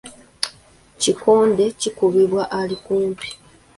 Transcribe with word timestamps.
Kikonde 1.01 1.65
kikubwa 1.81 2.41
ali 2.59 2.75
kumpi. 2.85 3.27